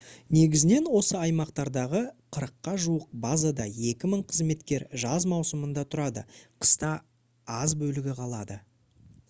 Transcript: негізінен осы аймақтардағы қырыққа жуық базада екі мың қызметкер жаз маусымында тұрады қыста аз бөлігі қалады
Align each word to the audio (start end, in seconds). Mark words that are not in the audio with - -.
негізінен 0.35 0.85
осы 0.99 1.17
аймақтардағы 1.17 1.99
қырыққа 2.37 2.73
жуық 2.85 3.03
базада 3.25 3.67
екі 3.91 4.09
мың 4.13 4.23
қызметкер 4.31 4.87
жаз 5.03 5.27
маусымында 5.35 5.83
тұрады 5.93 6.27
қыста 6.39 6.95
аз 7.59 7.77
бөлігі 7.83 8.17
қалады 8.23 8.59